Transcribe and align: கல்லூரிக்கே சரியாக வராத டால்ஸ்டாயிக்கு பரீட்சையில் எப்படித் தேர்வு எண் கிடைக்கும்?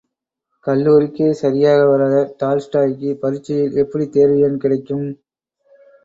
கல்லூரிக்கே 0.67 1.27
சரியாக 1.41 1.81
வராத 1.87 2.15
டால்ஸ்டாயிக்கு 2.39 3.11
பரீட்சையில் 3.21 3.77
எப்படித் 3.83 4.11
தேர்வு 4.11 4.39
எண் 4.39 4.57
கிடைக்கும்? 4.57 5.05